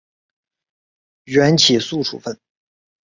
[1.27, 2.35] 缓起诉处分。